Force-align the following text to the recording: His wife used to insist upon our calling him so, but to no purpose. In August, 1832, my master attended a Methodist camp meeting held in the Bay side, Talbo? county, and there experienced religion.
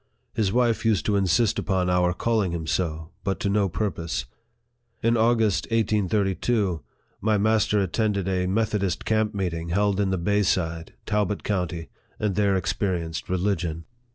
His 0.33 0.51
wife 0.51 0.83
used 0.83 1.05
to 1.05 1.15
insist 1.15 1.59
upon 1.59 1.87
our 1.87 2.11
calling 2.11 2.53
him 2.53 2.65
so, 2.65 3.11
but 3.23 3.39
to 3.41 3.49
no 3.49 3.69
purpose. 3.69 4.25
In 5.03 5.15
August, 5.15 5.65
1832, 5.67 6.81
my 7.21 7.37
master 7.37 7.79
attended 7.79 8.27
a 8.27 8.47
Methodist 8.47 9.05
camp 9.05 9.35
meeting 9.35 9.69
held 9.69 9.99
in 9.99 10.09
the 10.09 10.17
Bay 10.17 10.41
side, 10.41 10.93
Talbo? 11.05 11.43
county, 11.43 11.89
and 12.17 12.33
there 12.33 12.55
experienced 12.55 13.29
religion. 13.29 13.85